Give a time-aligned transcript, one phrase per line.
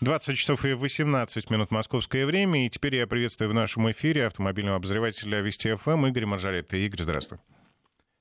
[0.00, 2.66] 20 часов и 18 минут московское время.
[2.66, 6.76] И теперь я приветствую в нашем эфире автомобильного обозревателя Вести ФМ Игоря Маржарета.
[6.76, 7.38] Игорь, здравствуй.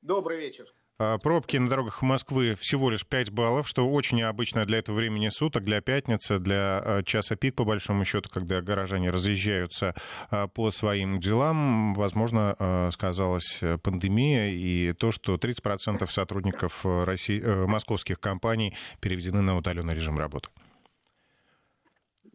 [0.02, 0.66] Добрый вечер.
[0.98, 5.30] А, пробки на дорогах Москвы всего лишь 5 баллов, что очень необычно для этого времени
[5.30, 9.94] суток, для пятницы, для а, часа пик, по большому счету, когда горожане разъезжаются
[10.32, 11.94] а, по своим делам.
[11.94, 19.94] Возможно, сказалась пандемия и то, что 30% сотрудников России, э, московских компаний переведены на удаленный
[19.94, 20.50] режим работы.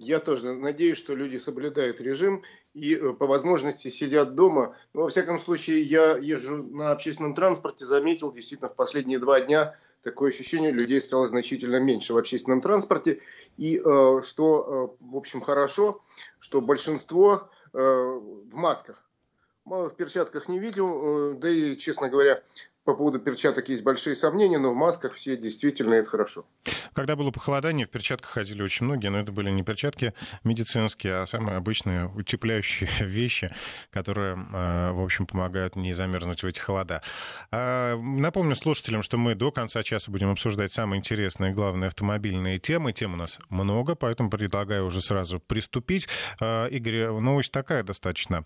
[0.03, 2.42] Я тоже надеюсь, что люди соблюдают режим
[2.74, 4.77] и э, по возможности сидят дома.
[4.95, 9.77] Но, во всяком случае, я езжу на общественном транспорте, заметил действительно в последние два дня
[10.02, 13.20] такое ощущение, людей стало значительно меньше в общественном транспорте.
[13.59, 16.03] И э, что, э, в общем, хорошо,
[16.41, 19.03] что большинство в масках.
[19.64, 22.42] Мало в перчатках не видел, да и, честно говоря,
[22.84, 26.45] по поводу перчаток есть большие сомнения, но в масках все действительно это хорошо.
[26.95, 31.27] Когда было похолодание, в перчатках ходили очень многие, но это были не перчатки медицинские, а
[31.27, 33.55] самые обычные утепляющие вещи,
[33.91, 37.02] которые, а, в общем, помогают не замерзнуть в эти холода.
[37.52, 42.92] А, напомню слушателям, что мы до конца часа будем обсуждать самые интересные главные автомобильные темы.
[42.92, 46.08] Тем у нас много, поэтому предлагаю уже сразу приступить.
[46.41, 48.44] А, Игорь, новость такая достаточно,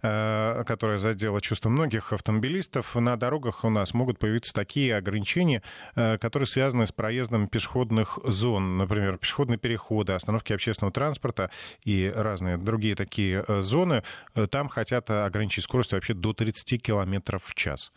[0.00, 2.94] которая задела чувство многих автомобилистов.
[2.94, 5.62] На дорогах у нас нас могут появиться такие ограничения,
[5.94, 11.50] э, которые связаны с проездом пешеходных зон, например, пешеходные переходы, остановки общественного транспорта
[11.84, 14.02] и разные другие такие э, зоны.
[14.34, 17.92] Э, там хотят ограничить скорость вообще до 30 км в час.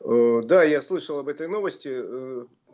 [0.00, 1.88] Да, я слышал об этой новости.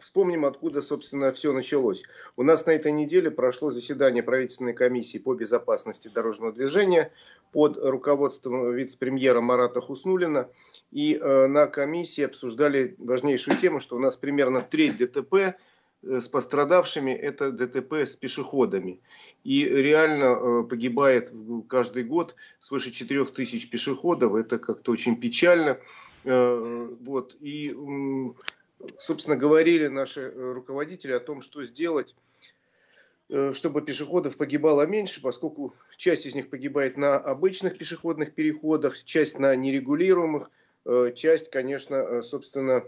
[0.03, 2.03] Вспомним, откуда, собственно, все началось.
[2.37, 7.13] У нас на этой неделе прошло заседание правительственной комиссии по безопасности дорожного движения
[7.53, 10.49] под руководством вице-премьера Марата Хуснулина.
[10.91, 15.55] И э, на комиссии обсуждали важнейшую тему, что у нас примерно треть ДТП э,
[16.03, 19.01] с пострадавшими– это ДТП с пешеходами.
[19.45, 21.33] И реально э, погибает
[21.69, 24.35] каждый год свыше 4 тысяч пешеходов.
[24.35, 25.79] Это как-то очень печально.
[26.25, 27.37] Э, вот.
[27.41, 27.73] И,
[28.99, 32.15] собственно, говорили наши э, руководители о том, что сделать
[33.33, 39.39] Э, чтобы пешеходов погибало меньше, поскольку часть из них погибает на обычных пешеходных переходах, часть
[39.39, 40.51] на нерегулируемых,
[40.85, 42.85] э, часть, конечно, собственно,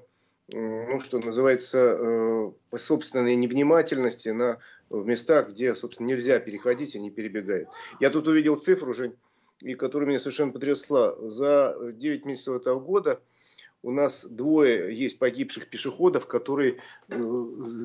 [0.52, 4.58] ну, что называется, по собственной невнимательности на,
[4.90, 7.70] в местах, где, собственно, нельзя переходить, они перебегают.
[7.98, 9.16] Я тут увидел цифру, Жень,
[9.60, 11.16] и которая меня совершенно потрясла.
[11.30, 13.22] За 9 месяцев этого года–
[13.84, 16.78] у нас двое есть погибших пешеходов, которые,
[17.08, 17.14] э,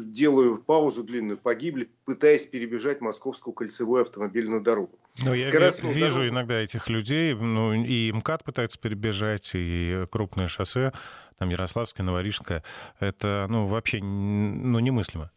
[0.05, 4.97] делаю паузу длинную, погибли, пытаясь перебежать московскую кольцевую автомобильную дорогу.
[5.23, 6.27] Ну, я вижу дорогу...
[6.27, 10.93] иногда этих людей, ну, и МКАД пытаются перебежать, и крупное шоссе,
[11.37, 12.63] там Ярославское, Новорижское.
[12.99, 15.31] Это, ну, вообще, ну, немыслимо.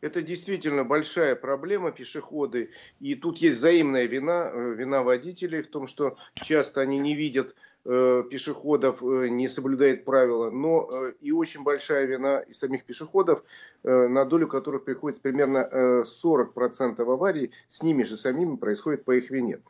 [0.00, 2.70] Это действительно большая проблема пешеходы.
[3.00, 7.54] И тут есть взаимная вина, э, вина водителей в том, что часто они не видят
[7.88, 13.42] пешеходов э, не соблюдает правила, но э, и очень большая вина и самих пешеходов,
[13.84, 19.60] на долю которых приходится примерно 40% аварий, с ними же самими происходит по их вине.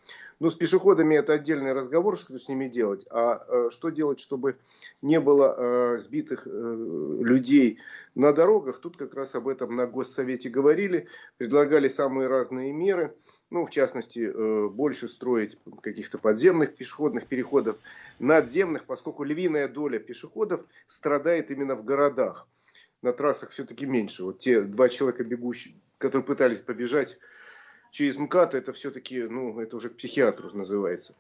[0.41, 3.05] Ну, с пешеходами это отдельный разговор, что с ними делать.
[3.11, 4.57] А э, что делать, чтобы
[5.03, 7.79] не было э, сбитых э, людей
[8.15, 8.79] на дорогах?
[8.79, 11.09] Тут как раз об этом на Госсовете говорили,
[11.39, 13.15] предлагали самые разные меры.
[13.51, 17.79] Ну, в частности, больше строить каких-то подземных пешеходных переходов,
[18.19, 22.47] надземных, поскольку львиная доля пешеходов страдает именно в городах.
[23.01, 24.25] На трассах все-таки меньше.
[24.25, 27.19] Вот те два человека бегущие, которые пытались побежать
[27.91, 31.15] через МКАД, это все-таки, ну, это уже к психиатру называется.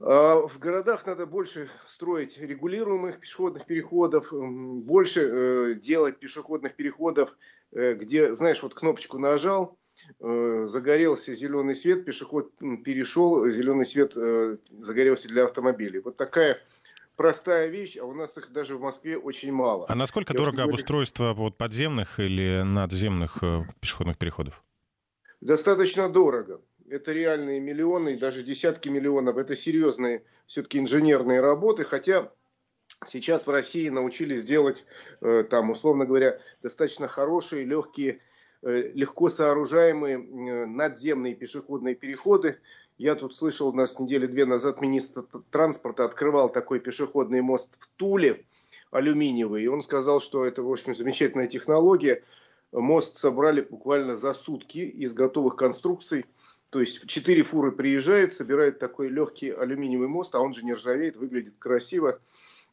[0.00, 7.36] А в городах надо больше строить регулируемых пешеходных переходов, больше э, делать пешеходных переходов,
[7.72, 9.79] э, где, знаешь, вот кнопочку нажал, э,
[10.18, 12.52] загорелся зеленый свет, пешеход
[12.84, 16.00] перешел, зеленый свет э, загорелся для автомобилей.
[16.00, 16.58] Вот такая
[17.16, 19.86] простая вещь, а у нас их даже в Москве очень мало.
[19.88, 24.62] А насколько Я дорого обустройство вот, подземных или надземных э, пешеходных переходов?
[25.40, 26.60] достаточно дорого.
[26.88, 29.36] Это реальные миллионы, даже десятки миллионов.
[29.36, 32.32] Это серьезные все-таки инженерные работы, хотя
[33.06, 34.84] сейчас в России научились делать,
[35.20, 38.18] э, там, условно говоря, достаточно хорошие, легкие, э,
[38.62, 42.58] легко сооружаемые э, надземные пешеходные переходы.
[42.98, 47.88] Я тут слышал, у нас недели две назад министр транспорта открывал такой пешеходный мост в
[47.96, 48.44] Туле,
[48.90, 49.64] алюминиевый.
[49.64, 52.22] И он сказал, что это, в общем, замечательная технология.
[52.72, 56.26] Мост собрали буквально за сутки из готовых конструкций.
[56.68, 61.16] То есть четыре фуры приезжают, собирают такой легкий алюминиевый мост, а он же не ржавеет,
[61.16, 62.20] выглядит красиво.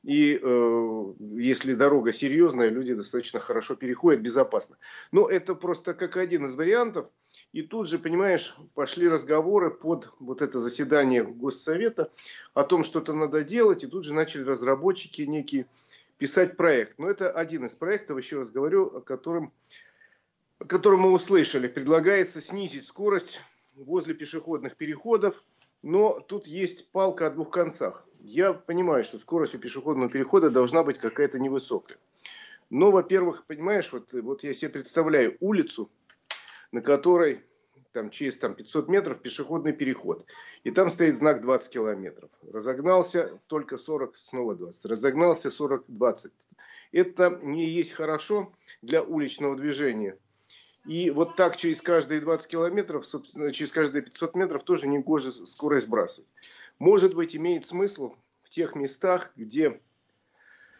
[0.03, 4.77] И э, если дорога серьезная, люди достаточно хорошо переходят, безопасно.
[5.11, 7.07] Но это просто как один из вариантов.
[7.51, 12.11] И тут же, понимаешь, пошли разговоры под вот это заседание Госсовета
[12.53, 13.83] о том, что это надо делать.
[13.83, 15.67] И тут же начали разработчики некие
[16.17, 16.99] писать проект.
[16.99, 19.51] Но это один из проектов, еще раз говорю, о котором,
[20.59, 21.67] о котором мы услышали.
[21.67, 23.41] Предлагается снизить скорость
[23.75, 25.44] возле пешеходных переходов.
[25.83, 28.06] Но тут есть палка о двух концах.
[28.19, 31.98] Я понимаю, что скорость у пешеходного перехода должна быть какая-то невысокая.
[32.69, 35.90] Но, во-первых, понимаешь, вот, вот я себе представляю улицу,
[36.72, 37.44] на которой
[37.94, 40.25] там, через там, 500 метров пешеходный переход.
[40.64, 42.30] И там стоит знак 20 километров.
[42.52, 44.86] Разогнался только 40, снова 20.
[44.86, 46.31] Разогнался 40, 20.
[46.92, 50.18] Это не есть хорошо для уличного движения.
[50.86, 55.31] И вот так через каждые 20 километров, собственно, через каждые 500 метров тоже не гоже
[55.48, 56.30] скорость сбрасывать.
[56.79, 59.81] Может быть, имеет смысл в тех местах, где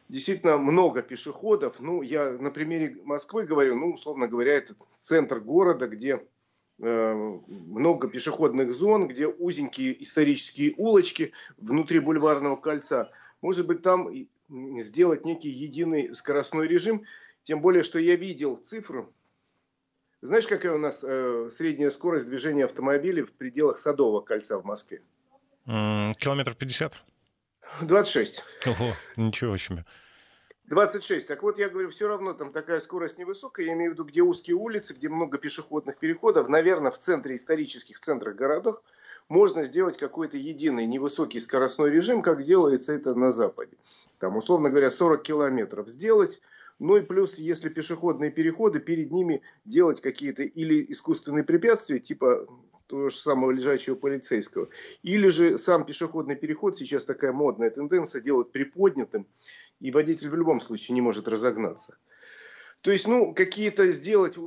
[0.10, 1.80] действительно много пешеходов.
[1.80, 6.26] Ну, я на примере Москвы говорю, ну, условно говоря, это центр города, где
[6.80, 7.14] э,
[7.48, 13.12] много пешеходных зон, где узенькие исторические улочки внутри бульварного кольца.
[13.42, 14.10] Может быть, там
[14.50, 17.06] сделать некий единый скоростной режим.
[17.44, 19.14] Тем более, что я видел цифру.
[20.22, 25.02] Знаешь, какая у нас э, средняя скорость движения автомобилей в пределах Садового кольца в Москве?
[25.68, 26.98] Километров 50?
[27.82, 28.44] 26.
[28.66, 29.86] Ого, ничего себе.
[30.68, 31.28] 26.
[31.28, 33.66] Так вот, я говорю, все равно там такая скорость невысокая.
[33.66, 36.50] Я имею в виду, где узкие улицы, где много пешеходных переходов.
[36.50, 38.82] Наверное, в центре исторических центрах городов
[39.30, 43.78] можно сделать какой-то единый невысокий скоростной режим, как делается это на Западе.
[44.20, 46.42] Там, условно говоря, 40 километров сделать.
[46.80, 52.48] Ну и плюс, если пешеходные переходы, перед ними делать какие-то или искусственные препятствия, типа
[52.88, 54.68] того же самого лежачего полицейского.
[55.04, 59.28] Или же сам пешеходный переход, сейчас такая модная тенденция, делать приподнятым,
[59.80, 61.98] и водитель в любом случае не может разогнаться.
[62.82, 64.38] То есть, ну, какие-то сделать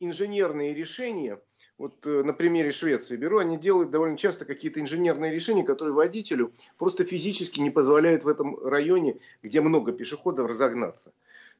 [0.00, 1.40] инженерные решения,
[1.78, 6.52] вот э, на примере Швеции беру, они делают довольно часто какие-то инженерные решения, которые водителю
[6.76, 11.12] просто физически не позволяют в этом районе, где много пешеходов, разогнаться.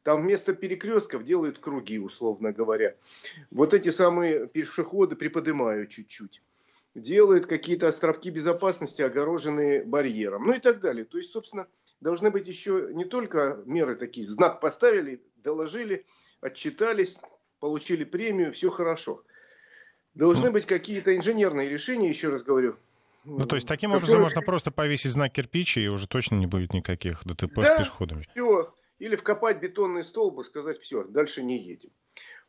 [0.02, 2.94] Там вместо перекрестков делают круги, условно говоря.
[3.50, 6.42] Вот эти самые пешеходы приподнимают чуть-чуть.
[6.94, 10.46] Делают какие-то островки безопасности, огороженные барьером.
[10.46, 11.04] Ну и так далее.
[11.04, 11.66] То есть, собственно,
[12.00, 14.26] должны быть еще не только меры такие.
[14.26, 16.06] Знак поставили, доложили,
[16.40, 17.18] отчитались,
[17.60, 19.22] получили премию, все хорошо.
[20.14, 22.76] Должны быть какие-то инженерные решения, еще раз говорю,
[23.24, 26.72] ну, то есть, таким образом можно просто повесить знак кирпича, и уже точно не будет
[26.72, 28.20] никаких ДТП да, с пешеходами.
[28.20, 28.72] все.
[28.98, 31.90] Или вкопать бетонный столб и сказать, все, дальше не едем.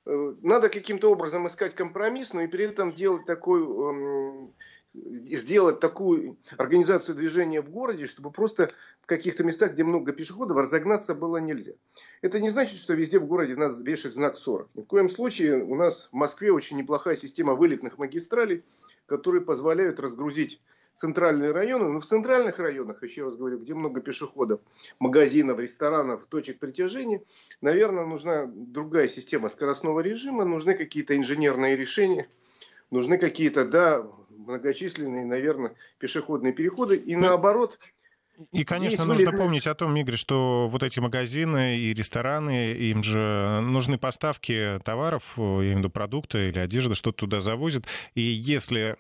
[0.06, 4.54] Э, надо каким-то образом искать компромисс, но и при этом делать такой, эм,
[4.94, 11.14] сделать такую организацию движения в городе, чтобы просто в каких-то местах, где много пешеходов, разогнаться
[11.14, 11.74] было нельзя.
[12.22, 14.70] Это не значит, что везде в городе надо вешать знак 40.
[14.74, 18.64] Ни в коем случае у нас в Москве очень неплохая система вылетных магистралей,
[19.06, 20.60] которые позволяют разгрузить
[21.00, 24.60] центральные районы, но в центральных районах, еще раз говорю, где много пешеходов,
[25.00, 27.24] магазинов, ресторанов, точек притяжения,
[27.62, 32.28] наверное, нужна другая система скоростного режима, нужны какие-то инженерные решения,
[32.92, 37.80] нужны какие-то, да, многочисленные, наверное, пешеходные переходы, и ну, наоборот,
[38.54, 39.38] и, конечно, нужно вылет...
[39.38, 45.24] помнить о том, Игорь, что вот эти магазины и рестораны, им же нужны поставки товаров,
[45.36, 47.86] я имею в виду продукты или одежды, что туда завозят.
[48.16, 48.98] И если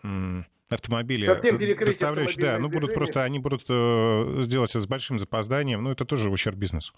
[0.69, 5.83] автомобили Совсем доставляющие, да, ну будут просто, они будут э, сделать это с большим запозданием,
[5.83, 6.93] ну это тоже ущерб бизнесу.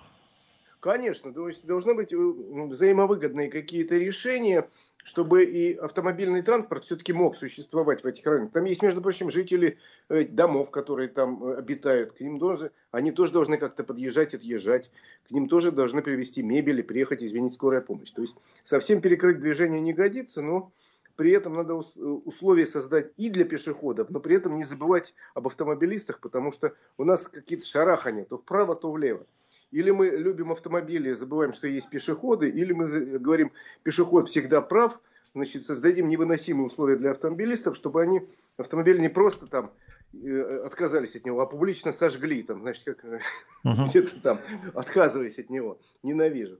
[0.81, 4.67] Конечно, то есть должны быть э, взаимовыгодные какие-то решения,
[5.03, 8.51] чтобы и автомобильный транспорт все-таки мог существовать в этих районах.
[8.51, 9.77] Там есть, между прочим, жители
[10.09, 12.13] э, домов, которые там обитают.
[12.13, 14.89] К ним тоже, они тоже должны как-то подъезжать, отъезжать.
[15.27, 18.09] К ним тоже должны привезти мебель и приехать, извинить, скорая помощь.
[18.09, 20.71] То есть совсем перекрыть движение не годится, но
[21.15, 26.19] при этом надо условия создать и для пешеходов, но при этом не забывать об автомобилистах,
[26.19, 29.25] потому что у нас какие-то шарахания, то вправо, то влево.
[29.71, 32.87] Или мы любим автомобили, забываем, что есть пешеходы, или мы
[33.19, 33.51] говорим,
[33.83, 34.99] пешеход всегда прав,
[35.33, 38.21] значит, создадим невыносимые условия для автомобилистов, чтобы они
[38.57, 39.71] автомобиль не просто там
[40.13, 43.05] э, отказались от него, а публично сожгли, там, значит, как
[43.65, 43.85] uh-huh.
[43.87, 44.39] где-то там,
[44.73, 45.79] отказываясь от него.
[46.03, 46.59] Ненавижу.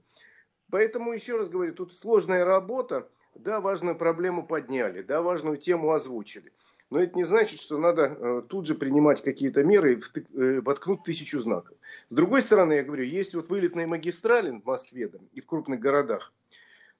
[0.70, 6.52] Поэтому, еще раз говорю, тут сложная работа, да, важную проблему подняли, да, важную тему озвучили.
[6.90, 11.02] Но это не значит, что надо э, тут же принимать какие-то меры и э, воткнуть
[11.04, 11.76] тысячу знаков.
[12.10, 15.80] С другой стороны, я говорю, есть вот вылетные магистрали в Москве там, и в крупных
[15.80, 16.32] городах.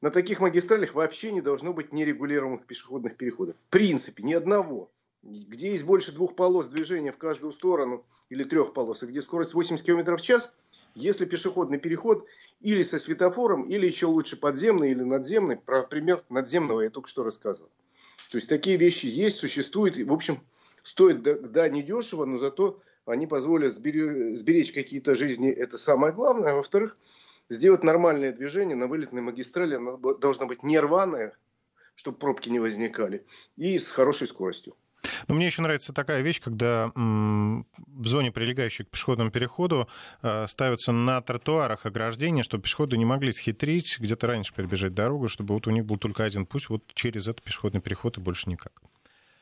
[0.00, 3.54] На таких магистралях вообще не должно быть нерегулируемых пешеходных переходов.
[3.68, 4.90] В принципе, ни одного.
[5.22, 9.54] Где есть больше двух полос движения в каждую сторону или трех полос, и где скорость
[9.54, 10.54] 80 км в час,
[10.94, 12.26] если пешеходный переход
[12.60, 17.22] или со светофором, или еще лучше подземный или надземный, про пример надземного я только что
[17.22, 17.70] рассказывал.
[18.30, 20.40] То есть такие вещи есть, существуют, и, в общем,
[20.82, 26.52] стоит, да, да недешево, но зато они позволят сберечь какие-то жизни, это самое главное.
[26.52, 26.96] А во-вторых,
[27.48, 31.36] сделать нормальное движение на вылетной магистрали, оно должно быть не рваное,
[31.94, 33.26] чтобы пробки не возникали,
[33.56, 34.74] и с хорошей скоростью.
[35.28, 39.88] Но мне еще нравится такая вещь, когда в зоне, прилегающей к пешеходному переходу,
[40.22, 45.54] э, ставятся на тротуарах ограждения, чтобы пешеходы не могли схитрить, где-то раньше перебежать дорогу, чтобы
[45.54, 48.72] вот у них был только один путь вот через этот пешеходный переход и больше никак.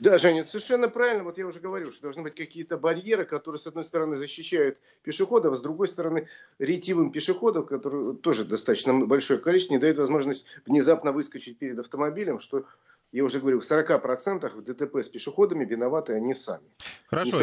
[0.00, 1.24] Да, Женя, совершенно правильно.
[1.24, 5.52] Вот я уже говорил, что должны быть какие-то барьеры, которые, с одной стороны, защищают пешеходов,
[5.52, 6.26] а с другой стороны,
[6.58, 12.64] ретивым пешеходам, которые тоже достаточно большое количество, не дают возможность внезапно выскочить перед автомобилем, что
[13.12, 16.62] я уже говорю, в 40% в ДТП с пешеходами виноваты они сами.
[17.08, 17.38] Хорошо.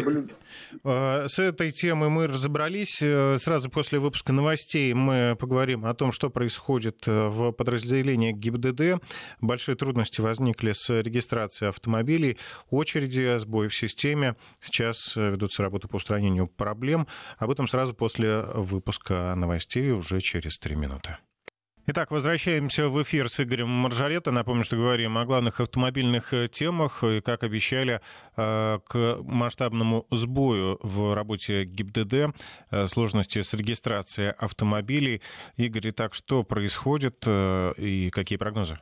[0.82, 3.02] А, с этой темой мы разобрались.
[3.02, 9.02] Э, сразу после выпуска новостей мы поговорим о том, что происходит э, в подразделении ГИБДД.
[9.42, 12.38] Большие трудности возникли с регистрацией автомобилей,
[12.70, 14.36] очереди, сбои в системе.
[14.60, 17.06] Сейчас э, ведутся работы по устранению проблем.
[17.36, 21.18] Об этом сразу после выпуска новостей уже через три минуты.
[21.90, 24.30] Итак, возвращаемся в эфир с Игорем Маржарета.
[24.30, 27.02] Напомню, что говорим о главных автомобильных э, темах.
[27.02, 28.02] И, как обещали,
[28.36, 32.36] э, к масштабному сбою в работе ГИБДД,
[32.70, 35.22] э, сложности с регистрацией автомобилей.
[35.56, 38.78] Игорь, итак, что происходит и какие прогнозы?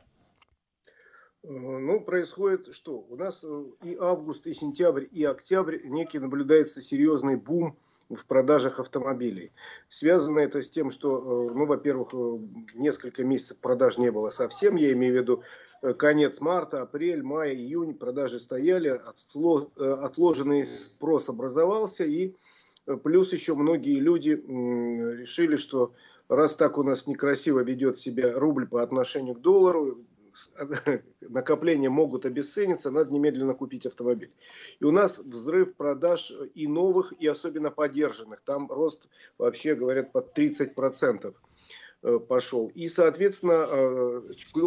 [1.43, 2.97] Ну, происходит что?
[2.97, 3.41] У нас
[3.85, 7.77] и август, и сентябрь, и октябрь некий наблюдается серьезный бум
[8.09, 9.51] в продажах автомобилей.
[9.89, 12.39] Связано это с тем, что, э, ну, во-первых, э,
[12.75, 15.43] несколько месяцев продаж не было совсем, я имею в виду
[15.81, 18.99] э, конец марта, апрель, май, июнь, продажи стояли,
[19.77, 22.33] отложенный спрос образовался, и
[23.03, 25.93] плюс еще многие люди решили, что
[26.29, 29.99] раз так у нас некрасиво ведет себя рубль по отношению к доллару,
[31.21, 34.31] накопления могут обесцениться, надо немедленно купить автомобиль.
[34.79, 38.41] И у нас взрыв продаж и новых, и особенно подержанных.
[38.41, 41.35] Там рост, вообще говорят, под 30%
[42.03, 42.71] э, пошел.
[42.75, 44.21] И, соответственно, э,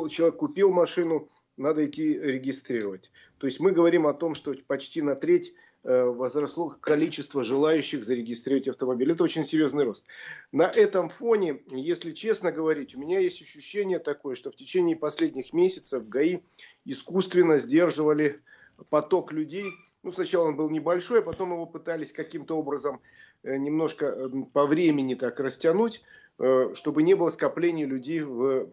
[0.09, 3.11] человек купил машину, надо идти регистрировать.
[3.39, 9.13] То есть мы говорим о том, что почти на треть возросло количество желающих зарегистрировать автомобиль.
[9.13, 10.05] Это очень серьезный рост.
[10.53, 15.53] На этом фоне, если честно говорить, у меня есть ощущение такое, что в течение последних
[15.55, 16.41] месяцев ГАИ
[16.85, 18.43] искусственно сдерживали
[18.91, 19.67] поток людей.
[20.03, 23.01] Ну, сначала он был небольшой, а потом его пытались каким-то образом
[23.43, 26.03] э, немножко эм, по времени так растянуть,
[26.39, 28.71] э, чтобы не было скопления людей в,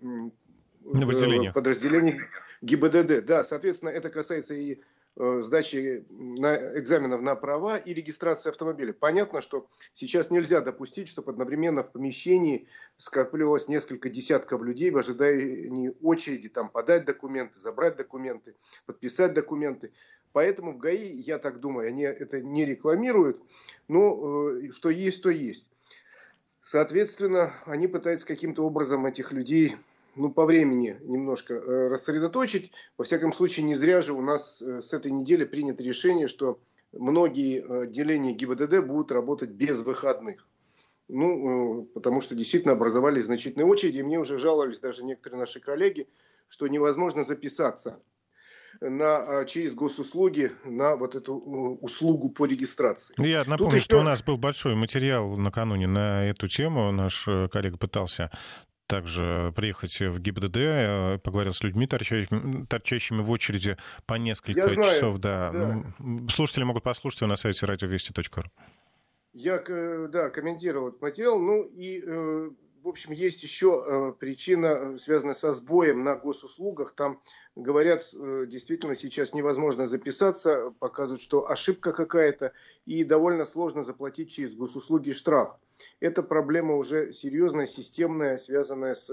[0.81, 2.21] в подразделении
[2.61, 3.25] ГИБДД.
[3.25, 4.81] Да, соответственно, это касается и Э,
[5.17, 8.93] сдачи на экзаменов на права и регистрации автомобиля.
[8.93, 15.93] Понятно, что сейчас нельзя допустить, чтобы одновременно в помещении скапливалось несколько десятков людей в ожидании
[16.01, 18.55] очереди, там, подать документы, забрать документы,
[18.85, 19.91] подписать документы.
[20.33, 23.41] Поэтому в ГАИ, я так думаю, они это не рекламируют,
[23.87, 25.71] но э, что есть, то есть.
[26.63, 29.77] Соответственно, они пытаются каким-то образом этих людей
[30.17, 32.71] ну, по времени немножко э, рассредоточить.
[32.97, 36.59] Во всяком случае, не зря же у нас э, с этой недели принято решение, что
[36.91, 40.47] многие э, отделения ГИБДД будут работать без выходных.
[41.09, 43.99] Ну, потому что действительно образовались значительные очереди.
[43.99, 46.07] И мне уже жаловались даже некоторые наши коллеги,
[46.49, 48.01] что невозможно записаться
[48.81, 53.15] на, через госуслуги на вот эту услугу по регистрации.
[53.17, 53.85] Я напомню, еще...
[53.85, 56.91] что у нас был большой материал накануне на эту тему.
[56.91, 58.29] Наш коллега пытался
[58.87, 64.69] также приехать в ГИБДД, э, поговорил с людьми, торчащими, торчащими в очереди по несколько Я
[64.69, 65.17] знаю, часов.
[65.19, 65.51] Да.
[65.51, 65.83] да.
[66.29, 68.43] Слушатели могут послушать его на сайте радиовести.ру.
[69.33, 69.63] Я,
[70.07, 71.39] да, комментировал этот материал.
[71.39, 72.49] Ну и э,
[72.87, 76.93] в общем, есть еще э, причина, э, связанная со сбоем на госуслугах.
[76.93, 77.21] Там
[77.53, 82.53] говорят, э, действительно сейчас невозможно записаться, показывают, что ошибка какая-то,
[82.85, 85.57] и довольно сложно заплатить через госуслуги штраф.
[85.99, 89.11] Это проблема уже серьезная, системная, связанная с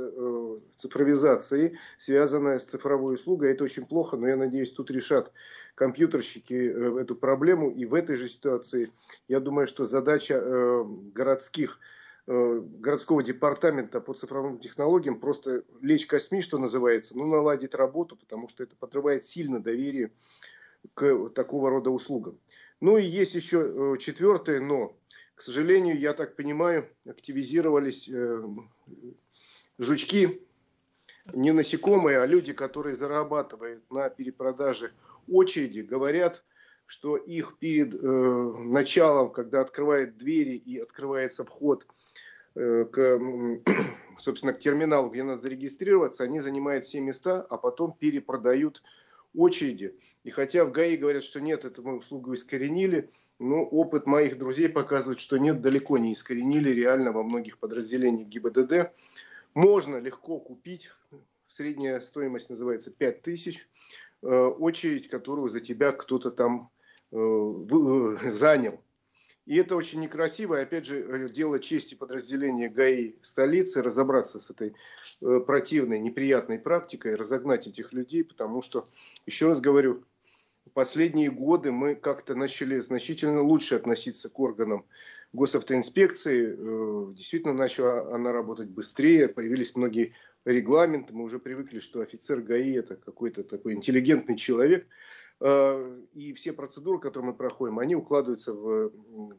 [0.77, 3.53] цифровизацией, связанная с цифровой услугой.
[3.53, 5.33] Это очень плохо, но я надеюсь, тут решат
[5.75, 7.71] компьютерщики эту проблему.
[7.71, 8.93] И в этой же ситуации,
[9.29, 11.79] я думаю, что задача городских
[12.27, 18.49] Э, городского департамента по цифровым технологиям просто лечь косми, что называется, ну, наладить работу, потому
[18.49, 20.11] что это подрывает сильно доверие
[20.95, 22.39] к такого рода услугам.
[22.81, 24.97] Ну и есть еще э, четвертое, но,
[25.35, 28.43] к сожалению, я так понимаю, активизировались э,
[29.79, 30.43] жучки,
[31.33, 34.93] не насекомые, а люди, которые зарабатывают на перепродаже
[35.29, 36.45] очереди, говорят,
[36.87, 41.87] что их перед э, началом, когда открывают двери и открывается вход
[42.55, 43.21] э, к,
[44.19, 48.83] собственно, к терминалу, где надо зарегистрироваться, они занимают все места, а потом перепродают
[49.35, 49.99] очереди.
[50.25, 55.21] И хотя в ГАИ говорят, что нет, эту услугу искоренили, но опыт моих друзей показывает,
[55.21, 58.93] что нет, далеко не искоренили, реально во многих подразделениях ГИБДД.
[59.55, 60.91] Можно легко купить,
[61.49, 63.69] средняя стоимость называется 5000,
[64.23, 66.71] э, очередь, которую за тебя кто-то там
[67.13, 68.81] э, э, занял.
[69.47, 70.59] И это очень некрасиво.
[70.59, 74.75] И опять же, дело чести подразделения ГАИ столицы разобраться с этой
[75.21, 78.89] противной, неприятной практикой, разогнать этих людей, потому что,
[79.27, 80.03] еще раз говорю,
[80.73, 84.87] последние годы мы как-то начали значительно лучше относиться к органам
[85.33, 86.57] госавтоинспекции.
[86.57, 91.13] Э, действительно начала она работать быстрее, появились многие регламенты.
[91.13, 94.87] Мы уже привыкли, что офицер ГАИ это какой-то такой интеллигентный человек.
[95.41, 98.93] Э, и все процедуры, которые мы проходим, они укладываются в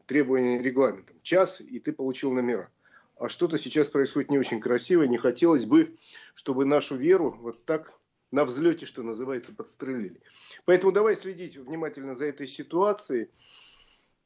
[0.06, 1.14] требования регламента.
[1.22, 2.70] Час, и ты получил номера.
[3.18, 5.02] А что-то сейчас происходит не очень красиво.
[5.04, 5.96] Не хотелось бы,
[6.34, 7.98] чтобы нашу веру вот так
[8.36, 10.20] на взлете, что называется, подстрелили.
[10.66, 13.30] Поэтому давай следить внимательно за этой ситуацией.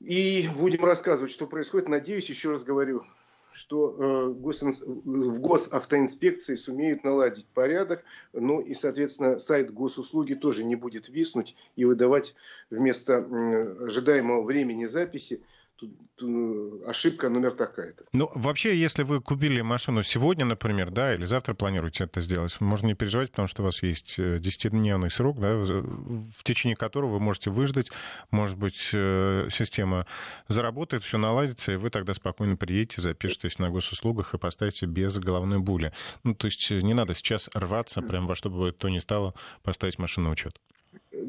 [0.00, 1.88] И будем рассказывать, что происходит.
[1.88, 3.05] Надеюсь, еще раз говорю,
[3.52, 8.02] что э, в госавтоинспекции сумеют наладить порядок,
[8.33, 12.35] ну и, соответственно, сайт госуслуги тоже не будет виснуть и выдавать
[12.69, 15.40] вместо ожидаемого времени записи
[16.87, 18.04] ошибка номер такая-то.
[18.12, 22.88] Ну, вообще, если вы купили машину сегодня, например, да, или завтра планируете это сделать, можно
[22.88, 27.20] не переживать, потому что у вас есть 10-дневный э, срок, да, в течение которого вы
[27.20, 27.90] можете выждать,
[28.30, 30.06] может быть, э, система
[30.49, 35.58] заработает, все наладится, и вы тогда спокойно приедете, запишетесь на госуслугах и поставите без головной
[35.58, 35.92] боли.
[36.25, 39.34] Ну, то есть э, не надо сейчас рваться прям во что бы то ни стало
[39.62, 40.60] поставить машину на учет.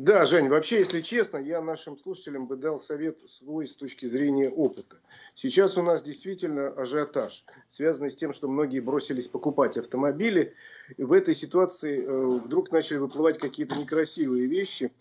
[0.04, 4.50] Да, Жень, вообще, если честно, я нашим слушателям бы дал совет свой с точки зрения
[4.50, 4.98] опыта.
[5.36, 10.56] Сейчас у нас действительно ажиотаж, связанный с тем, что многие бросились покупать автомобили.
[10.98, 14.92] И в этой ситуации э, вдруг начали выплывать какие-то некрасивые вещи.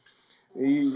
[0.55, 0.93] И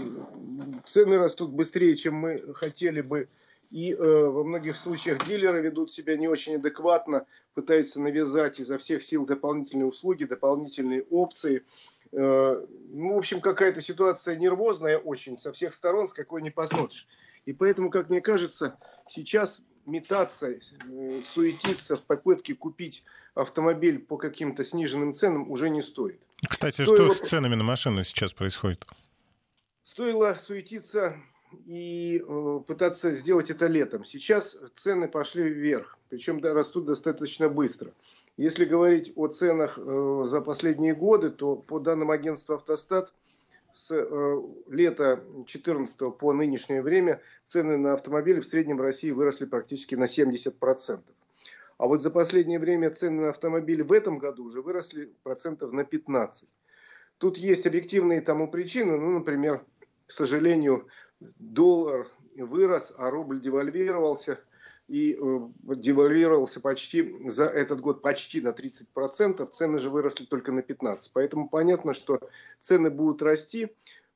[0.85, 3.27] цены растут быстрее, чем мы хотели бы.
[3.71, 9.03] И э, во многих случаях дилеры ведут себя не очень адекватно, пытаются навязать изо всех
[9.03, 11.63] сил дополнительные услуги, дополнительные опции.
[12.11, 17.07] Э, ну, в общем, какая-то ситуация нервозная очень со всех сторон, с какой не посмотришь.
[17.45, 20.59] И поэтому, как мне кажется, сейчас метаться, э,
[21.23, 23.03] суетиться в попытке купить
[23.35, 26.19] автомобиль по каким-то сниженным ценам уже не стоит.
[26.47, 27.13] Кстати, Стоило...
[27.13, 28.85] что с ценами на машины сейчас происходит?
[29.83, 31.17] Стоило суетиться
[31.65, 34.03] и э, пытаться сделать это летом.
[34.03, 37.91] Сейчас цены пошли вверх, причем да, растут достаточно быстро.
[38.37, 43.13] Если говорить о ценах э, за последние годы, то по данным агентства «Автостат»
[43.71, 49.45] с э, лета 2014 по нынешнее время цены на автомобили в среднем в России выросли
[49.45, 50.99] практически на 70%.
[51.77, 55.85] А вот за последнее время цены на автомобили в этом году уже выросли процентов на
[55.85, 56.53] 15.
[57.17, 58.97] Тут есть объективные тому причины.
[58.97, 59.63] Ну, например,
[60.07, 60.87] к сожалению,
[61.21, 64.41] доллар вырос, а рубль девальвировался–
[64.87, 65.39] и э,
[65.75, 71.09] девальвировался почти за этот год почти на 30%, цены же выросли только на 15%.
[71.13, 72.19] Поэтому понятно, что
[72.59, 73.69] цены будут расти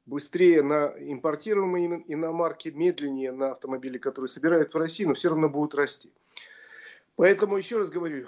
[0.06, 5.76] быстрее на импортируемые иномарки, медленнее на автомобили, которые собирают в России, но все равно будут
[5.76, 6.12] расти.
[7.16, 8.28] Поэтому еще раз говорю,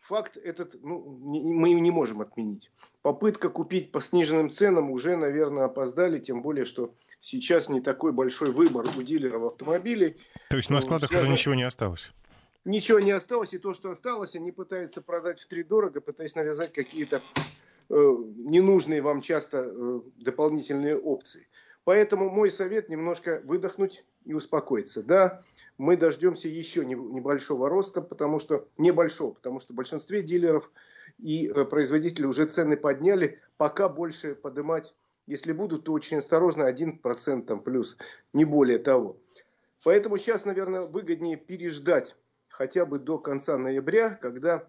[0.00, 2.70] факт этот ну, мы не можем отменить.
[3.02, 6.94] Попытка купить по сниженным ценам уже, наверное, опоздали, тем более, что
[7.24, 10.16] сейчас не такой большой выбор у дилеров автомобилей.
[10.50, 11.32] То есть на складах Связано...
[11.32, 12.10] уже ничего не осталось?
[12.66, 16.72] Ничего не осталось, и то, что осталось, они пытаются продать в три дорого, пытаясь навязать
[16.72, 17.20] какие-то
[17.88, 21.46] э, ненужные вам часто э, дополнительные опции.
[21.84, 25.02] Поэтому мой совет немножко выдохнуть и успокоиться.
[25.02, 25.42] Да,
[25.76, 30.70] мы дождемся еще небольшого роста, потому что небольшого, потому что в большинстве дилеров
[31.18, 34.94] и э, производителей уже цены подняли, пока больше поднимать
[35.26, 37.96] если будут, то очень осторожно, 1% там плюс,
[38.32, 39.16] не более того.
[39.84, 42.16] Поэтому сейчас, наверное, выгоднее переждать
[42.48, 44.68] хотя бы до конца ноября, когда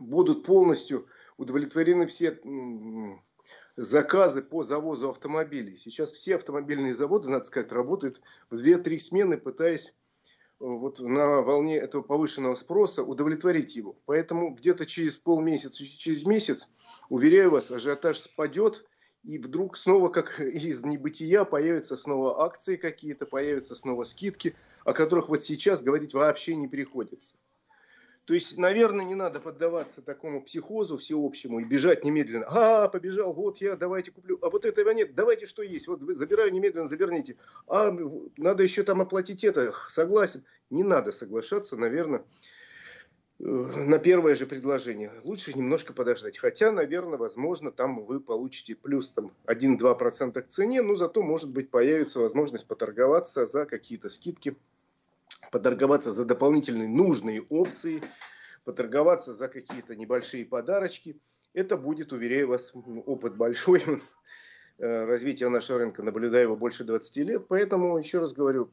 [0.00, 2.38] будут полностью удовлетворены все
[3.76, 5.78] заказы по завозу автомобилей.
[5.78, 9.92] Сейчас все автомобильные заводы, надо сказать, работают в 2-3 смены, пытаясь э,
[10.58, 13.96] вот на волне этого повышенного спроса удовлетворить его.
[14.04, 16.70] Поэтому где-то через полмесяца, через месяц,
[17.08, 18.86] уверяю вас, ажиотаж спадет,
[19.24, 25.28] и вдруг снова, как из небытия, появятся снова акции какие-то, появятся снова скидки, о которых
[25.28, 27.34] вот сейчас говорить вообще не приходится.
[28.26, 32.46] То есть, наверное, не надо поддаваться такому психозу всеобщему и бежать немедленно.
[32.48, 34.38] А, побежал, вот я, давайте куплю.
[34.40, 35.88] А вот этого нет, давайте что есть.
[35.88, 37.36] Вот забираю немедленно, заверните.
[37.66, 37.94] А,
[38.38, 39.74] надо еще там оплатить это.
[39.90, 40.42] Согласен.
[40.70, 42.24] Не надо соглашаться, наверное,
[43.44, 45.12] на первое же предложение.
[45.22, 46.38] Лучше немножко подождать.
[46.38, 51.70] Хотя, наверное, возможно, там вы получите плюс там 1-2% к цене, но зато, может быть,
[51.70, 54.56] появится возможность поторговаться за какие-то скидки
[55.50, 58.02] поторговаться за дополнительные нужные опции,
[58.64, 61.16] поторговаться за какие-то небольшие подарочки.
[61.52, 63.82] Это будет, уверяю вас, опыт большой.
[64.76, 67.46] Э, развитие нашего рынка, наблюдаю его больше 20 лет.
[67.46, 68.72] Поэтому, еще раз говорю,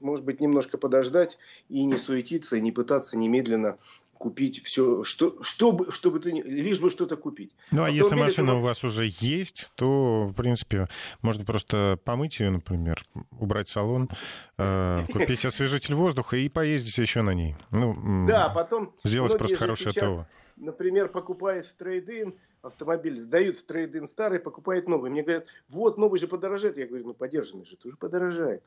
[0.00, 3.76] может быть, немножко подождать и не суетиться, и не пытаться немедленно
[4.20, 7.56] купить все, что, чтобы, чтобы ты, лишь бы что-то купить.
[7.70, 10.88] Ну, а если машина у вас уже есть, то, в принципе,
[11.22, 13.02] можно просто помыть ее, например,
[13.38, 14.10] убрать салон,
[14.58, 17.56] э, купить освежитель воздуха и поездить еще на ней.
[17.70, 18.94] Ну, да, потом...
[19.02, 20.26] Сделать просто хорошее ТО.
[20.56, 25.10] Например, покупает в трейдин автомобиль, сдают в трейдин старый, покупает новый.
[25.10, 26.76] Мне говорят, вот, новый же подорожает.
[26.76, 28.62] Я говорю, ну, подержанный же тоже подорожает.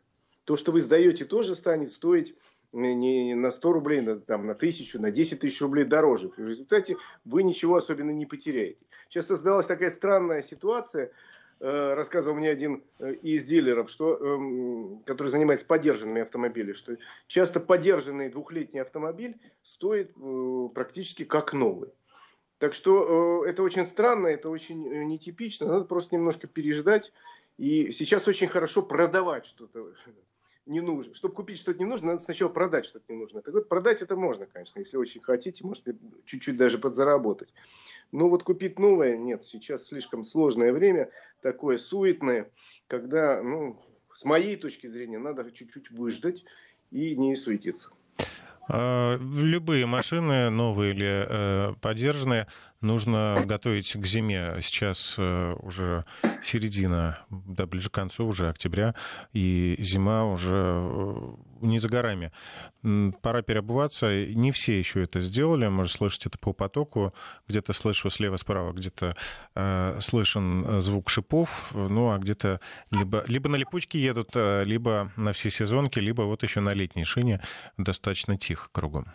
[0.45, 2.35] То, что вы сдаете, тоже станет стоить
[2.73, 6.29] не на 100 рублей, на, там, на 1000, на 10 тысяч рублей дороже.
[6.36, 8.86] В результате вы ничего особенно не потеряете.
[9.09, 11.12] Сейчас создалась такая странная ситуация,
[11.59, 17.59] э, рассказывал мне один э, из дилеров, что, эм, который занимается подержанными автомобилями, что часто
[17.59, 21.89] подержанный двухлетний автомобиль стоит э, практически как новый.
[22.57, 27.12] Так что это очень странно, это очень нетипично, надо просто немножко переждать.
[27.57, 29.91] И сейчас очень хорошо продавать что-то
[30.65, 31.13] не нужно.
[31.13, 33.41] Чтобы купить что-то не нужно, надо сначала продать что-то не нужно.
[33.41, 35.95] Так вот, продать это можно, конечно, если очень хотите, можете
[36.26, 37.54] чуть-чуть даже подзаработать.
[38.12, 41.10] Но вот купить новое, нет, сейчас слишком сложное время,
[41.41, 42.49] такое суетное,
[42.88, 43.82] когда, ну,
[44.13, 46.45] с моей точки зрения, надо чуть-чуть выждать
[46.91, 47.91] и не суетиться.
[48.69, 52.47] А, любые машины, новые или э, подержанные,
[52.83, 54.57] нужно готовить к зиме.
[54.61, 56.05] Сейчас э, уже
[56.43, 58.93] середина, да, ближе к концу уже октября,
[59.31, 62.31] и зима уже э, не за горами.
[63.21, 64.25] Пора переобуваться.
[64.25, 65.67] Не все еще это сделали.
[65.67, 67.13] Можно слышать это по потоку.
[67.47, 69.11] Где-то слышу слева-справа, где-то
[69.55, 71.71] э, слышен звук шипов.
[71.73, 72.59] Ну, а где-то
[72.91, 77.05] либо, либо на липучке едут, э, либо на все сезонки, либо вот еще на летней
[77.05, 77.41] шине
[77.77, 79.07] достаточно тихо кругом.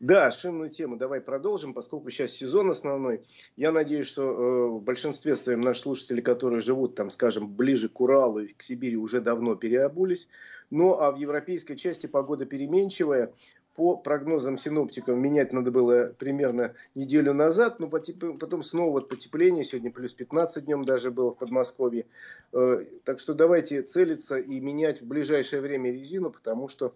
[0.00, 3.22] Да, шинную тему давай продолжим, поскольку сейчас сезон основной.
[3.56, 8.00] Я надеюсь, что э, в большинстве своем наши слушатели, которые живут там, скажем, ближе к
[8.00, 10.28] Уралу и к Сибири, уже давно переобулись.
[10.70, 13.32] Ну, а в европейской части погода переменчивая.
[13.74, 19.92] По прогнозам синоптиков менять надо было примерно неделю назад, но потом снова вот потепление, сегодня
[19.92, 22.06] плюс 15 днем даже было в Подмосковье.
[22.52, 26.94] Э, так что давайте целиться и менять в ближайшее время резину, потому что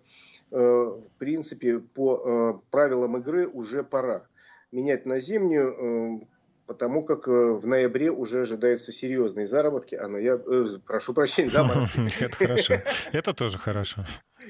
[0.56, 4.26] в принципе, по э, правилам игры уже пора
[4.70, 6.26] менять на зимнюю, э,
[6.66, 10.38] потому как в ноябре уже ожидаются серьезные заработки, а я
[10.86, 12.00] прошу прощения, заморозки.
[12.20, 12.74] Это хорошо.
[13.12, 14.04] Это тоже хорошо.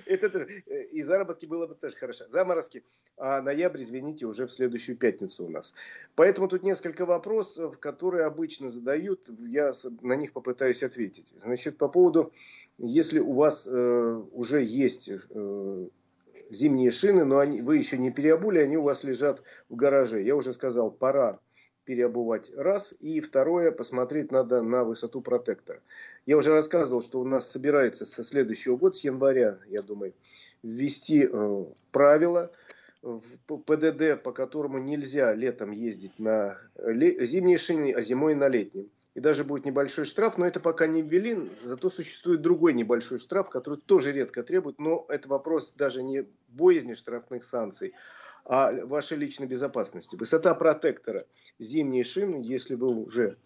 [0.06, 0.28] Это
[0.92, 2.24] и заработки было бы тоже хорошо.
[2.28, 2.84] Заморозки.
[3.16, 5.74] А ноябрь, извините, уже в следующую пятницу у нас.
[6.14, 9.28] Поэтому тут несколько вопросов, которые обычно задают.
[9.46, 11.34] Я на них попытаюсь ответить.
[11.40, 12.32] Значит, по поводу
[12.78, 15.86] если у вас э, уже есть э,
[16.50, 20.22] зимние шины, но они, вы еще не переобули, они у вас лежат в гараже.
[20.22, 21.38] Я уже сказал, пора
[21.84, 22.94] переобувать раз.
[23.00, 25.80] И второе, посмотреть надо на высоту протектора.
[26.26, 30.14] Я уже рассказывал, что у нас собирается со следующего года, с января, я думаю,
[30.62, 32.52] ввести э, правила
[33.02, 39.20] в ПДД, по которому нельзя летом ездить на зимние шины, а зимой на летнем и
[39.20, 43.78] даже будет небольшой штраф, но это пока не ввели, зато существует другой небольшой штраф, который
[43.78, 47.92] тоже редко требует, но это вопрос даже не боязни штрафных санкций,
[48.44, 50.16] а вашей личной безопасности.
[50.16, 51.24] Высота протектора,
[51.58, 53.36] зимние шины, если вы уже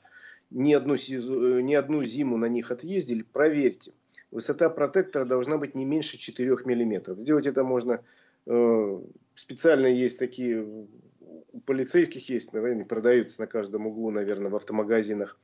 [0.50, 3.92] не одну, не одну зиму на них отъездили, проверьте.
[4.30, 7.18] Высота протектора должна быть не меньше 4 мм.
[7.18, 8.04] Сделать это можно,
[8.46, 9.00] э,
[9.34, 10.86] специально есть такие
[11.56, 15.38] у полицейских есть, наверное, продаются на каждом углу, наверное, в автомагазинах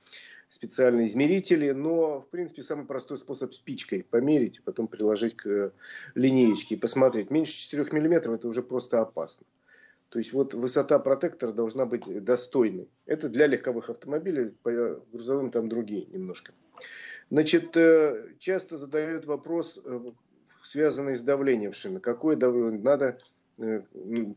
[0.49, 5.73] специальные измерители, но, в принципе, самый простой способ спичкой померить, потом приложить к
[6.15, 7.31] линеечке и посмотреть.
[7.31, 9.47] Меньше 4 мм это уже просто опасно.
[10.11, 12.91] То есть вот высота протектора должна быть достойной.
[13.07, 16.53] Это для легковых автомобилей, по грузовым там другие немножко.
[17.31, 20.01] Значит, э, часто задают вопрос, э,
[20.63, 21.99] связанный с давлением шины.
[21.99, 22.83] Какое давление?
[22.83, 23.42] Надо Э,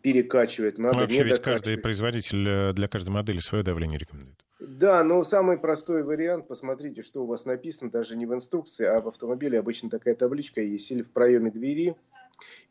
[0.01, 4.38] перекачивать, надо ну, Вообще ведь каждый производитель э, для каждой модели свое давление рекомендует.
[4.59, 9.01] Да, но самый простой вариант, посмотрите, что у вас написано, даже не в инструкции, а
[9.01, 11.95] в автомобиле обычно такая табличка есть, или в проеме двери,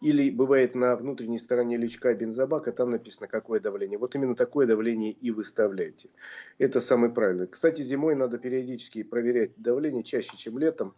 [0.00, 3.98] Или бывает на внутренней стороне лючка бензобака, там написано какое давление.
[3.98, 6.10] Вот именно такое давление и выставляйте.
[6.58, 7.46] Это самое правильное.
[7.46, 10.94] Кстати, зимой надо периодически проверять давление чаще, чем летом.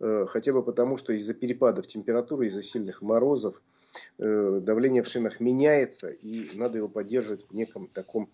[0.00, 3.77] Э, хотя бы потому, что из-за перепадов температуры, из-за сильных морозов, Э,
[4.18, 8.30] давление в шинах меняется, и надо его поддерживать в неком таком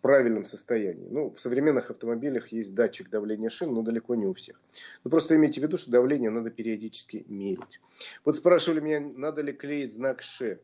[0.00, 1.08] правильном состоянии.
[1.10, 4.60] Ну, в современных автомобилях есть датчик давления шин, но далеко не у всех.
[5.02, 7.80] Но просто имейте в виду, что давление надо периодически мерить.
[8.24, 10.58] Вот спрашивали меня, надо ли клеить знак Ш.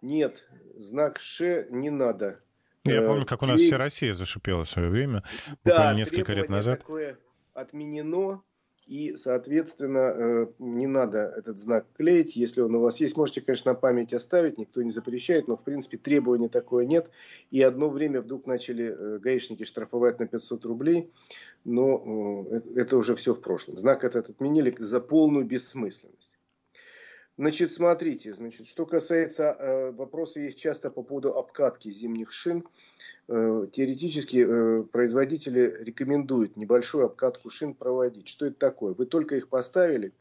[0.00, 2.40] Нет, знак Ш не надо.
[2.84, 5.22] Я помню, как у нас вся Россия зашипела в свое время,
[5.64, 6.80] буквально да, несколько лет назад.
[6.80, 7.16] такое
[7.54, 8.42] отменено,
[8.86, 12.34] и, соответственно, э, не надо этот знак клеить.
[12.34, 15.62] Если он у вас есть, можете, конечно, на память оставить, никто не запрещает, но, в
[15.62, 17.10] принципе, требования такое нет.
[17.50, 21.10] И одно время вдруг начали э, гаишники штрафовать на 500 рублей,
[21.64, 23.78] но э, это уже все в прошлом.
[23.78, 26.31] Знак этот отменили за полную бессмысленность.
[27.38, 32.62] Значит, смотрите, значит, что касается э, вопроса есть часто по поводу обкатки зимних шин.
[33.26, 38.28] Э, теоретически э, производители рекомендуют небольшую обкатку шин проводить.
[38.28, 38.92] Что это такое?
[38.92, 40.12] Вы только их поставили,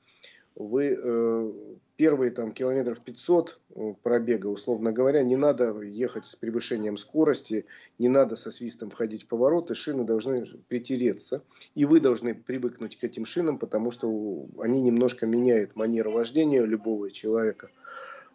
[0.56, 1.52] вы э,
[1.96, 7.66] первые там километров 500 э, пробега, условно говоря, не надо ехать с превышением скорости,
[8.00, 11.44] не надо со свистом входить в повороты, шины должны притереться.
[11.76, 17.12] И вы должны привыкнуть к этим шинам, потому что они немножко меняют манеру вождения любого
[17.12, 17.70] человека.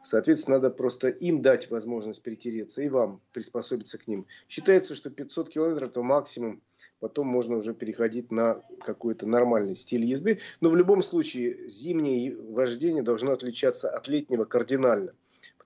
[0.07, 4.26] Соответственно, надо просто им дать возможность притереться и вам приспособиться к ним.
[4.48, 6.62] Считается, что 500 километров это максимум
[7.00, 10.40] потом можно уже переходить на какой-то нормальный стиль езды.
[10.61, 15.12] Но в любом случае зимнее вождение должно отличаться от летнего кардинально.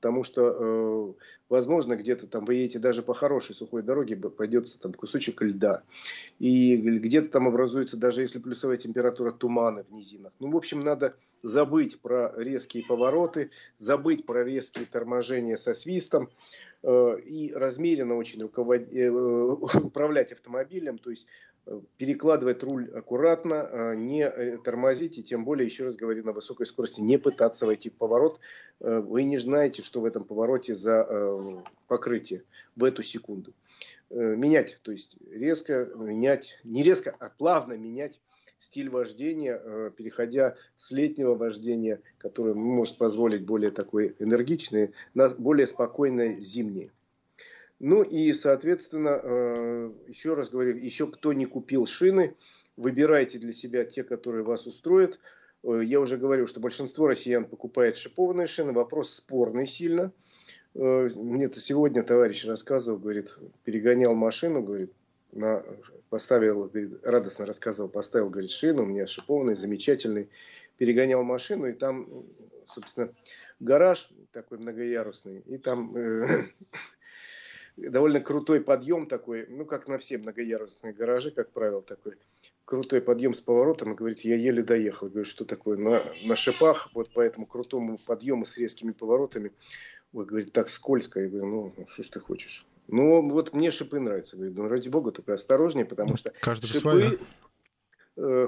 [0.01, 1.13] Потому что, э,
[1.51, 5.83] возможно, где-то там вы едете даже по хорошей сухой дороге, пойдется там кусочек льда.
[6.39, 10.33] И где-то там образуется, даже если плюсовая температура, туманы в низинах.
[10.41, 16.31] Ну, в общем, надо забыть про резкие повороты, забыть про резкие торможения со свистом.
[16.83, 18.91] Э, и размеренно очень руковод...
[18.91, 19.11] Э,
[19.83, 21.27] управлять автомобилем, то есть
[21.97, 24.29] перекладывать руль аккуратно, не
[24.59, 28.41] тормозить и тем более, еще раз говорю, на высокой скорости не пытаться войти в поворот.
[28.81, 32.43] Вы не знаете, что в этом повороте за покрытие
[32.77, 33.53] в эту секунду.
[34.11, 38.21] Менять, то есть резко менять, не резко, а плавно менять
[38.61, 45.67] стиль вождения, э, переходя с летнего вождения, которое может позволить более такой энергичный, на более
[45.67, 46.93] спокойное зимнее.
[47.81, 52.37] Ну и, соответственно, э, еще раз говорю, еще кто не купил шины,
[52.77, 55.19] выбирайте для себя те, которые вас устроят.
[55.63, 58.73] Э, я уже говорил, что большинство россиян покупает шипованные шины.
[58.73, 60.13] Вопрос спорный сильно.
[60.73, 64.93] Мне-то сегодня товарищ рассказывал, говорит, перегонял машину, говорит,
[65.33, 65.65] на,
[66.11, 70.29] поставил, говорит, радостно рассказывал, поставил, говорит, шину, у меня шипованный, замечательный,
[70.77, 72.25] перегонял машину, и там,
[72.67, 73.13] собственно,
[73.59, 76.45] гараж такой многоярусный, и там э,
[77.77, 82.15] довольно крутой подъем такой, ну, как на все многоярусные гаражи, как правило, такой
[82.65, 85.09] крутой подъем с поворотом, и говорит, я еле доехал.
[85.09, 85.77] Говорю, что такое?
[85.77, 89.53] На, на шипах, вот по этому крутому подъему с резкими поворотами,
[90.13, 91.21] Ой, говорит, так скользко.
[91.21, 92.67] Я говорю, ну, что ж ты хочешь?
[92.89, 94.37] Ну, вот мне шипы нравятся.
[94.37, 97.21] Говорит, ну, ради бога, только осторожнее, потому что Каждый шипы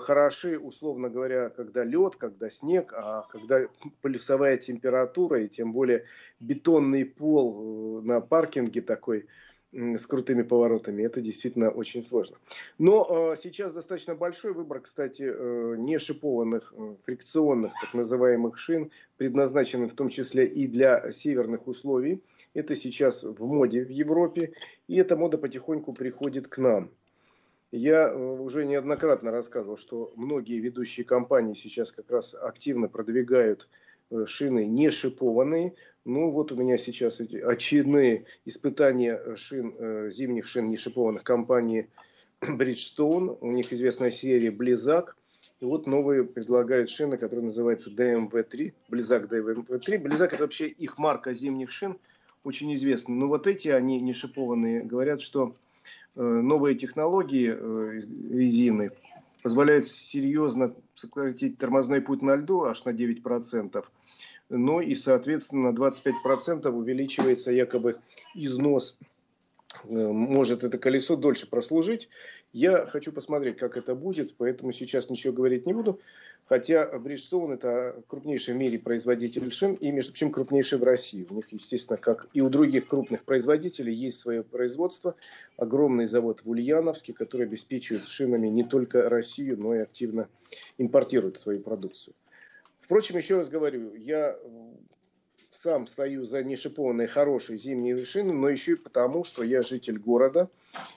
[0.00, 3.66] хороши, условно говоря, когда лед, когда снег, а когда
[4.00, 6.04] полюсовая температура и тем более
[6.40, 9.26] бетонный пол э, на паркинге такой–
[9.72, 11.02] с крутыми поворотами.
[11.02, 12.36] Это действительно очень сложно.
[12.78, 18.90] Но э, сейчас достаточно большой выбор, кстати, э, не шипованных, э, фрикционных так называемых шин,
[19.16, 22.22] предназначенных в том числе и для северных условий.
[22.52, 24.52] Это сейчас в моде в Европе,
[24.88, 26.90] и эта мода потихоньку приходит к нам.
[27.72, 33.68] Я э, уже неоднократно рассказывал, что многие ведущие компании сейчас как раз активно продвигают
[34.12, 35.74] Э, шины не шипованные.
[36.04, 41.88] Ну вот у меня сейчас эти очередные испытания шин, э, зимних шин не шипованных компании
[42.42, 43.38] Bridgestone.
[43.40, 45.14] У них известная серия Blizzak.
[45.60, 48.74] И вот новые предлагают шины, которые называются DMV3.
[48.90, 50.02] Blizzak DMV3.
[50.02, 51.96] Blizzak это вообще их марка зимних шин.
[52.44, 53.14] Очень известна.
[53.14, 55.56] Но вот эти, они не шипованные, говорят, что
[56.14, 58.90] новые технологии резины
[59.42, 63.84] позволяют серьезно сократить тормозной путь на льду аж на 9%
[64.52, 67.98] но и, соответственно, на 25% увеличивается якобы
[68.34, 68.98] износ.
[69.84, 72.08] Э, может это колесо дольше прослужить.
[72.52, 76.00] Я хочу посмотреть, как это будет, поэтому сейчас ничего говорить не буду.
[76.52, 81.26] Хотя Bridgestone это крупнейший в мире производитель шин и, между прочим, крупнейший в России.
[81.30, 85.14] У них, естественно, как и у других крупных производителей, есть свое производство.
[85.56, 90.28] Огромный завод в Ульяновске, который обеспечивает шинами не только Россию, но и активно
[90.76, 92.12] импортирует свою продукцию.
[92.82, 94.36] Впрочем, еще раз говорю, я
[95.52, 100.48] сам стою за нешипованные хорошие зимние шины, но еще и потому, что я житель города.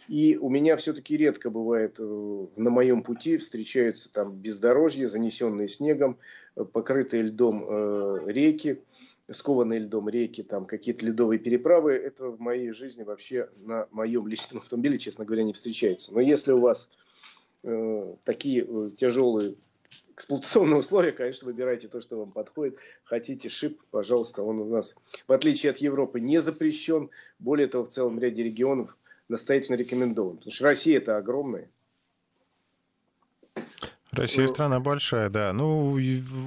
[0.08, 6.18] И у меня все-таки редко бывает э, на моем пути встречаются там бездорожья, занесенные снегом,
[6.56, 8.82] э, покрытые льдом э, реки,
[9.30, 11.92] скованные льдом реки, там какие-то ледовые переправы.
[11.92, 16.14] Это в моей жизни вообще на моем личном автомобиле, честно говоря, не встречается.
[16.14, 16.90] Но если у вас
[18.26, 19.56] такие тяжелые
[20.16, 22.78] эксплуатационные условия, конечно, выбирайте то, что вам подходит.
[23.04, 24.96] Хотите шип, пожалуйста, он у нас,
[25.28, 27.10] в отличие от Европы, не запрещен.
[27.40, 30.38] Более того, в целом ряде регионов настоятельно рекомендован.
[30.38, 31.70] Потому что Россия это огромная.
[34.16, 35.54] Россия ну, страна большая, да.
[35.54, 35.98] Ну,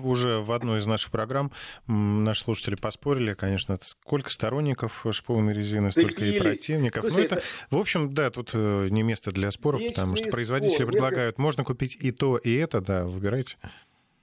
[0.04, 1.52] уже в одной из наших программ
[1.86, 7.02] наши слушатели поспорили, конечно, сколько сторонников шипованной резины, столько и противников.
[7.02, 10.30] Слушай, ну, это, это, в общем, да, тут э, не место для споров, потому что
[10.30, 10.92] производители спор.
[10.92, 11.42] предлагают, это...
[11.42, 13.56] можно купить и то, и это, да, выбирайте.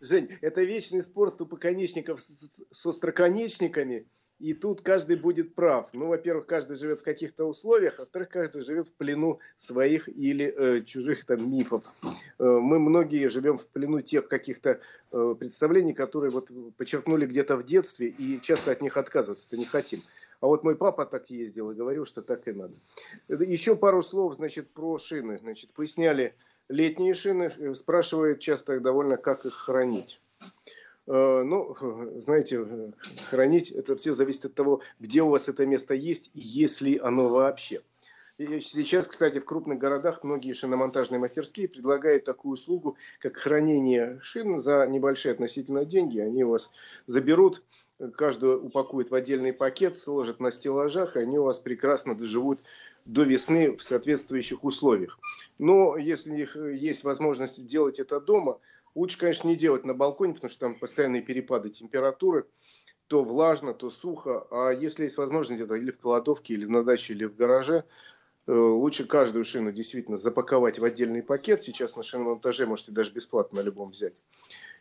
[0.02, 4.06] Жень, это вечный спор тупоконечников с остроконечниками,
[4.40, 5.90] и тут каждый будет прав.
[5.94, 10.46] Ну, во-первых, каждый живет в каких-то условиях, а во-вторых, каждый живет в плену своих или
[10.46, 11.84] э, чужих там мифов.
[12.04, 12.10] Э,
[12.44, 18.08] мы многие живем в плену тех каких-то э, представлений, которые вот подчеркнули где-то в детстве,
[18.08, 20.00] и часто от них отказываться-то не хотим.
[20.42, 22.74] А вот мой папа так ездил и говорил, что так и надо.
[23.30, 25.38] Еще пару слов, значит, про шины.
[25.38, 26.36] Значит, вы сняли
[26.68, 30.20] летние шины, э, спрашивают часто довольно, как их хранить.
[31.08, 31.76] Э, ну,
[32.20, 32.66] знаете,
[33.30, 36.98] хранить это все зависит от того, где у вас это место есть и есть ли
[36.98, 37.82] оно вообще.
[38.38, 44.86] Сейчас, кстати, в крупных городах многие шиномонтажные мастерские предлагают такую услугу, как хранение шин за
[44.88, 46.20] небольшие относительно деньги.
[46.20, 46.70] Они у вас
[47.08, 47.64] заберут,
[48.16, 52.60] каждую упакуют в отдельный пакет, сложат на стеллажах, и они у вас прекрасно доживут
[53.06, 55.18] до весны в соответствующих условиях.
[55.58, 58.60] Но если их есть возможность делать это дома–
[58.96, 62.48] Лучше, конечно, не делать на балконе, потому что там постоянные перепады температуры.
[63.08, 64.48] То влажно, то сухо.
[64.50, 67.84] А если есть возможность где-то или в кладовке, или на даче, или в гараже,
[68.48, 71.62] э, лучше каждую шину действительно запаковать в отдельный пакет.
[71.62, 74.14] Сейчас на шиномонтаже можете даже бесплатно на любом взять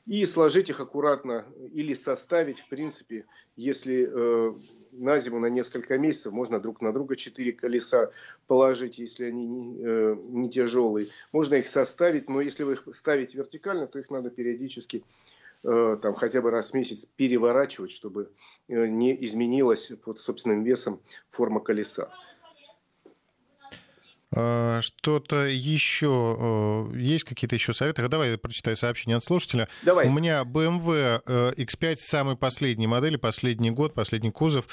[0.07, 3.25] и сложить их аккуратно или составить, в принципе,
[3.57, 4.55] если э,
[4.93, 8.11] на зиму на несколько месяцев можно друг на друга четыре колеса
[8.47, 11.09] положить, если они не, э, не тяжелые.
[11.33, 15.05] Можно их составить, но если вы их ставите вертикально, то их надо периодически
[15.63, 18.31] э, там хотя бы раз в месяц переворачивать, чтобы
[18.69, 22.13] э, не изменилась под собственным весом форма колеса.
[24.37, 26.37] А, что-то еще
[26.93, 28.07] э, есть какие-то еще советы?
[28.09, 29.69] Давай я прочитаю сообщение от слушателя.
[29.83, 30.09] Давай.
[30.09, 34.67] У меня BMW X5 э, самой последней модели, последний год, последний кузов.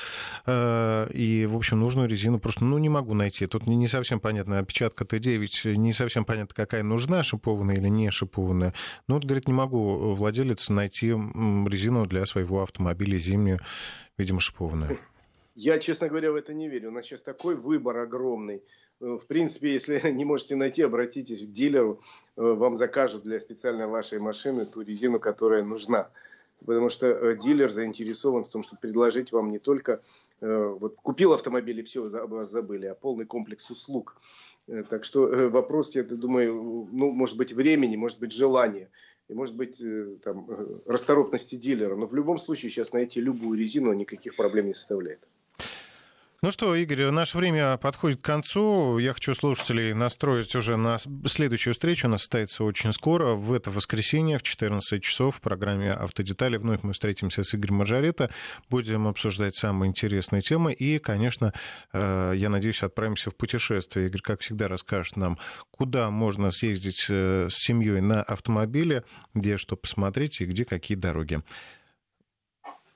[0.47, 3.45] Э, и, в общем, нужную резину просто ну, не могу найти.
[3.45, 4.57] Тут не совсем понятно.
[4.57, 8.73] Опечатка Т9, не совсем понятно, какая нужна, шипованная или не шипованная.
[9.07, 13.59] Ну, вот, говорит, не могу владелец найти резину для своего автомобиля зимнюю,
[14.17, 14.95] видимо, шипованную.
[15.63, 16.89] Я, честно говоря, в это не верю.
[16.89, 18.63] У нас сейчас такой выбор огромный.
[18.99, 22.01] Э, в принципе, если не можете найти, обратитесь к дилеру,
[22.35, 26.09] э, вам закажут для специальной вашей машины ту резину, которая нужна.
[26.65, 30.01] Потому что э, дилер заинтересован в том, чтобы предложить вам не только
[30.39, 34.19] вот купил автомобиль и все, вас забыли, а полный комплекс услуг.
[34.89, 38.89] Так что вопрос, я думаю, ну, может быть, времени, может быть, желания
[39.29, 39.79] и, может быть,
[40.23, 40.47] там,
[40.87, 41.95] расторопности дилера.
[41.95, 45.19] Но в любом случае сейчас найти любую резину никаких проблем не составляет.
[46.43, 48.97] Ну что, Игорь, наше время подходит к концу.
[48.97, 52.07] Я хочу слушателей настроить уже на следующую встречу.
[52.07, 56.57] Она состоится очень скоро, в это воскресенье в 14 часов в программе «Автодетали».
[56.57, 58.31] Вновь мы встретимся с Игорем Мажорето.
[58.71, 60.73] Будем обсуждать самые интересные темы.
[60.73, 61.53] И, конечно,
[61.93, 64.07] э, я надеюсь, отправимся в путешествие.
[64.07, 65.37] Игорь, как всегда, расскажет нам,
[65.69, 69.03] куда можно съездить э, с семьей на автомобиле,
[69.35, 71.43] где что посмотреть и где какие дороги.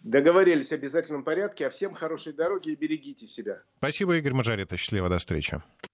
[0.06, 1.66] Договорились в обязательном порядке.
[1.66, 3.64] А всем хорошей дороги и берегите себя.
[3.78, 4.78] Спасибо, Игорь Мажарета.
[4.78, 5.64] Счастливо, до встречи.